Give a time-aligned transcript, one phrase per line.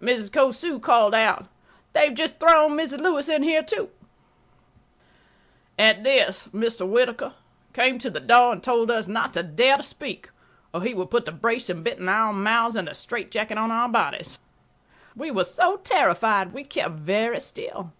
[0.00, 0.30] Mrs.
[0.30, 1.46] Cosu called out,
[1.92, 3.00] "They have just thrown Mrs.
[3.00, 3.90] Lewis in here, too."
[5.76, 6.88] At this Mr.
[6.88, 7.32] Whittaker
[7.72, 10.30] came to the door and told us not to dare to speak,
[10.72, 13.72] or he would put the brace and bit in our mouths and the straitjacket on
[13.72, 14.38] our bodies.
[15.16, 17.92] We were so terrified we kept very still.